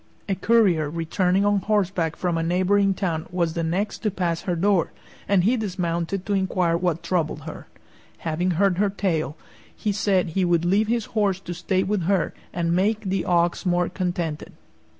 [0.27, 4.55] A courier returning on horseback from a neighboring town was the next to pass her
[4.55, 4.91] door,
[5.27, 7.67] and he dismounted to inquire what troubled her.
[8.25, 9.37] Having heard her tale,
[9.75, 13.63] he said he would leave his horse to stay with her, and make the ox
[13.63, 14.53] more contented.